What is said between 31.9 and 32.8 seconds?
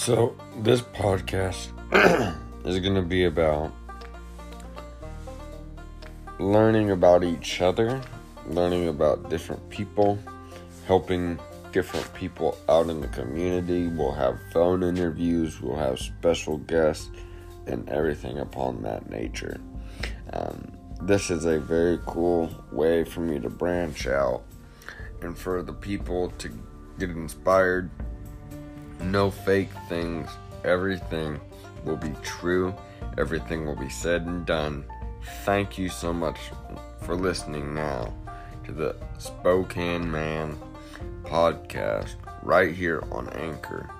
be true,